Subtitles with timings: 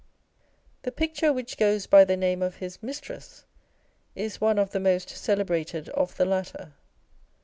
[0.81, 3.45] The picture which goes by the name of his" Mistress,"
[4.15, 6.73] is one of the most celebrated of the latter.